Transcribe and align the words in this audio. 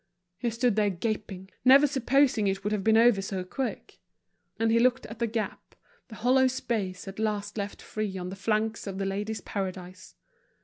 He 0.39 0.49
stood 0.49 0.75
there 0.77 0.89
gaping, 0.89 1.51
never 1.63 1.85
supposing 1.85 2.47
it 2.47 2.63
would 2.63 2.73
have 2.73 2.83
been 2.83 2.97
over 2.97 3.21
so 3.21 3.43
quick. 3.43 3.99
And 4.57 4.71
he 4.71 4.79
looked 4.79 5.05
at 5.05 5.19
the 5.19 5.27
gap, 5.27 5.75
the 6.07 6.15
hollow 6.15 6.47
space 6.47 7.07
at 7.07 7.19
last 7.19 7.55
left 7.55 7.83
free 7.83 8.17
on 8.17 8.29
the 8.29 8.35
flanks 8.35 8.87
of 8.87 8.97
The 8.97 9.05
Ladies' 9.05 9.41
Paradise. 9.41 10.15